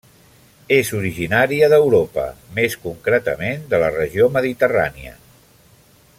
És 0.77 0.87
originària 0.99 1.69
d'Europa, 1.73 2.25
més 2.61 2.79
concretament 2.87 3.69
de 3.75 3.83
la 3.85 3.93
regió 3.99 4.31
mediterrània. 4.39 5.15